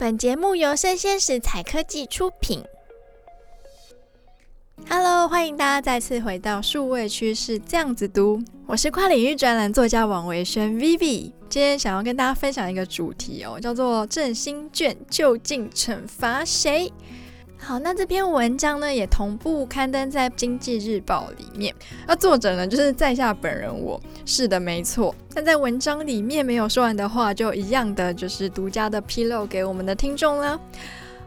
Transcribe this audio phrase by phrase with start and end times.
[0.00, 2.64] 本节目由生鲜食材科技出品。
[4.88, 11.30] Hello，欢迎大家再次回到数位趋势这样子读，我是跨领域专栏作家王维轩 Vivi。
[11.50, 16.90] 今天想要跟大家分享一个主题哦，叫做振兴券究竟惩罚谁？
[17.62, 21.72] 好，那这篇文章呢也同步刊登在《经济日报》里面。
[22.06, 25.14] 那作者呢就是在下本人我，是的，没错。
[25.34, 30.58] 但在文章里面没有说完的话，就一样的就是独家的披露给我们的听众了。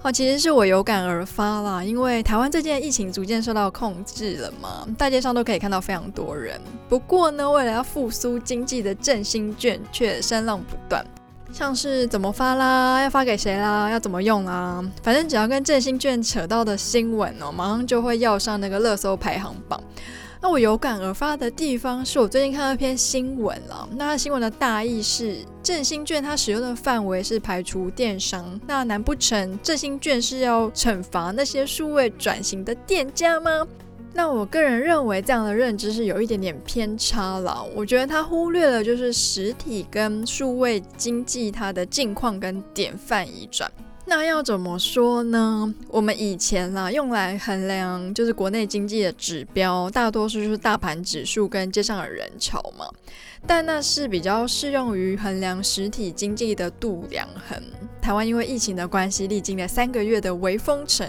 [0.00, 6.60] 好，其实是我有感而发啦，因为台湾最近的疫情逐渐受到控制了嘛，大街上都可以看到非常多人。
[6.88, 11.04] 不过呢，为了要复苏经济的振兴券却声浪不断。
[11.52, 14.84] 像是怎么发啦，要发给谁啦，要怎么用啊？
[15.02, 19.80] 反正只要跟振兴券扯到的新闻哦，马上就会要上那个热搜排行榜。
[20.40, 23.88] 那我有感而发的地方，是我最近看到一篇新闻了。
[23.96, 33.66] 那新闻的大意是，振兴券它使用的范围是排除电商，那难不成振兴券是要惩罚那些数位转型的店家吗？
[34.14, 37.64] 那我个人认为这样的认知是有一点点偏差了。
[37.74, 43.70] 我觉得他忽略了就是实体跟数位经济它的境况跟典范移转。
[44.08, 45.74] 那要怎么说呢？
[45.88, 52.86] 我们以前啦用来衡量就是国内经济的指标，大多数就是大盘指数跟街上的人潮嘛。
[53.46, 57.62] 但那是比较适用于衡量实体经济的度量衡。
[58.00, 61.06] 台湾因为疫情的关系，历经了三个月的微封城。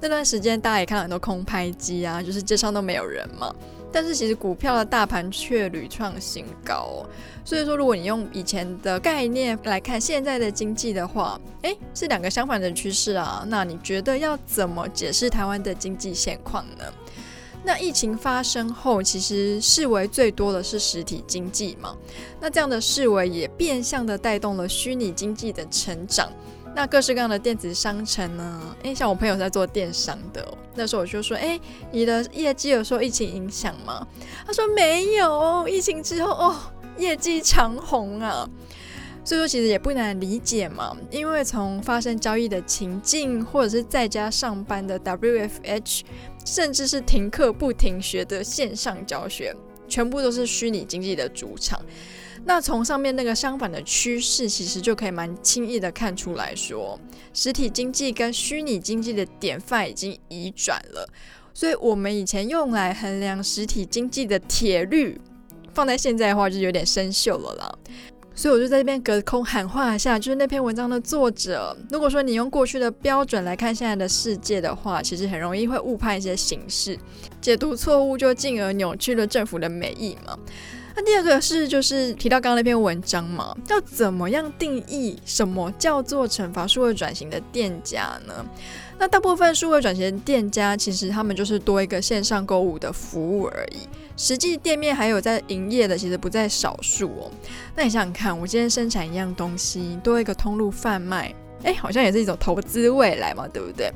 [0.00, 3.52] 那段时间，大家也看到很多空拍机啊，就是街上都没有人嘛。
[3.96, 7.02] 但是其实股票的大盘却屡创新高。
[7.46, 13.42] 所以说，如果你用以前的概念来看现在的经济的话，诶，是两个相反的趋势啊。
[13.48, 16.84] 那你觉得要怎么解释台湾的经济现况呢？
[17.64, 21.96] 那疫情发生后，其实视为最多的是实体经济嘛。
[22.38, 26.30] 那这样的视为也变相的带动了虚拟经济的成长。
[26.76, 28.76] 那各式各样的电子商城呢？
[28.82, 31.58] 诶，像我朋友在做电商的，那时候我就说，诶，
[31.90, 34.06] 你的业绩有受疫情影响吗？
[34.46, 36.54] 他说没有，疫情之后哦，
[36.98, 38.46] 业绩长红啊。
[39.24, 46.02] 所以说其实也不难理解嘛，因为从发生交易的情境，或者是在家上班的 WFH，
[46.44, 49.56] 甚至是停课不停学的线上教学，
[49.88, 51.80] 全部都是虚拟经济的主场。
[52.48, 56.96] 那从上面那个相反的趋势，其实就可以蛮轻易的看出来说，
[57.34, 61.08] 实体经济跟虚拟经济的典范已经移转了。
[61.52, 65.20] 所以，我们以前用来衡量实体经济的铁律，
[65.74, 67.78] 放在现在的话就有点生锈了啦。
[68.32, 76.96] 所以，我就在这边隔空喊话一下，就是那篇文章的作者，如果说你用过去的标准来看现在的世界的话，其实很容易会误判一些形势，
[77.40, 80.38] 解读错误，就进而扭曲了政府的美意嘛。
[80.96, 88.44] 那第二个是，就是提到刚刚那篇文章嘛，要怎么样定义什么叫做惩罚数位转型的店家呢？
[88.98, 93.86] 那大部分数位转型的店家，其实他们就是多一个线上购物的服务而已，
[94.16, 97.30] 实际店面还有在营业的，其实不在少数哦。
[97.74, 101.34] 那你想想看，我今天生产一样东西，多一个通路贩卖，
[101.66, 103.92] 哎，好像也是一种投资未来嘛，对不对？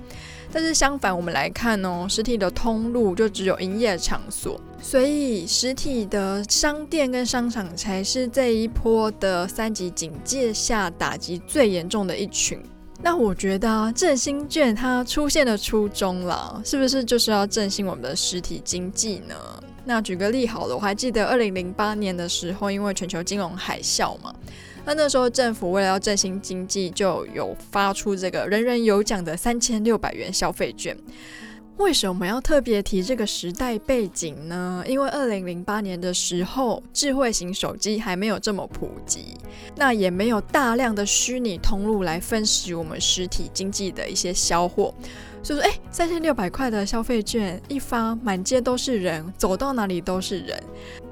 [0.52, 12.60] 但是相反，我们来看哦，实体的通路就只有营业场所，所以实体的商店跟商场才是这一波的三级警戒下打击最严重的一群。
[13.00, 19.34] 那我觉得，振兴券它出现的初衷啦，是不是就是要振兴我们的实体经济呢？
[19.84, 24.34] 那举个例好了，我还记得二零零八年的时候，因为全球金融海啸嘛。
[24.90, 30.96] 那那时候政府为了要振兴经济，就有发出这个人人有奖的三千六百元消费券。
[31.76, 34.82] 为什么要特别提这个时代背景呢？
[34.84, 39.36] 因为二零零八年的时候，智慧型手机还没有这么普及，
[39.76, 44.92] 那也没有大量的虚拟通路来分食我们实体经济的一些销货。
[45.40, 50.60] 所以说，哎，三千六百块的消费券一发，满街都是人，走到哪里都是人。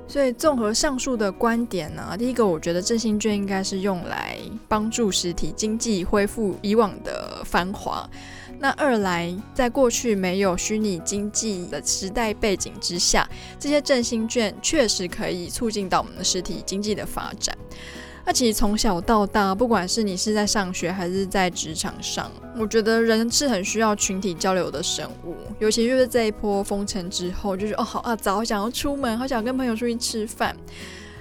[0.08, 8.08] 所以，综合上述的观点呢，第一个，我觉得振兴券应该是用来帮助实体经济恢复以往的繁华。
[8.58, 13.28] 那二来，在过去没有虚拟经济的时代背景之下，
[13.58, 17.56] 这些振兴券确实可以促进到我们的实体经济的发展。
[18.28, 25.34] 那其实从小到大，不管是你是在上学还是在职场上，我觉得人是很需要群体交流的生物。
[25.58, 30.54] 尤其就是这一波封城之后，就是哦好啊，早想要出门，好想跟朋友出去吃饭。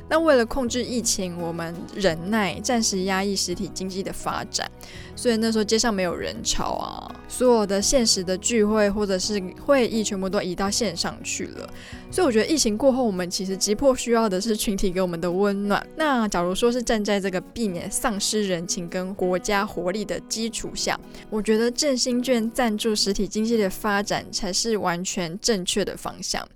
[0.10, 4.70] 那为了控制疫情，我们忍耐，暂时压抑实体经济的发展，
[5.16, 11.70] 所以那时候街上没有人潮啊，所有的现实的聚会或者是会议全部都移到线上去了。
[12.10, 15.86] 所以我觉得疫情过后，我们其实急迫需要的是群体给我们的温暖。
[15.96, 26.48] 那假如说是站在这个避免丧失人情跟国家活力的基础下，我觉得振兴券赞助实体经济的发展才是完全正确的方向。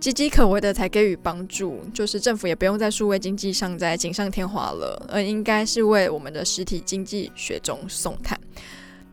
[0.00, 8.33] 岌岌可危的才给予帮助，就是政府也不用在数位经济上再锦上添花了，而应该是为我们的实体经济雪中送炭。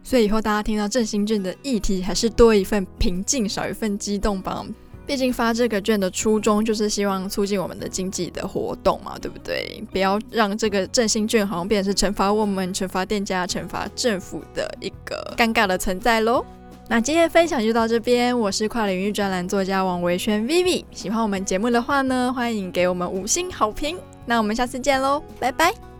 [0.03, 4.65] 所以以后大家听到振兴券的议题，还是多一份平静，少一份激动吧。
[5.05, 9.83] 毕竟发这个券的初衷就是希望促进我们的经济的活动嘛，对不对？
[9.91, 16.45] 不要让这个振兴券好像变成惩罚我们、惩罚店家、惩罚政府的一个尴尬的存在喽。
[16.87, 20.85] 那今天分享就到这边，我是跨领域专栏作家王维轩 Vivi。
[20.91, 23.97] 喜欢我们节目的话呢，欢迎给我们五星好评。
[24.25, 25.90] 那我们下次见喽，拜拜。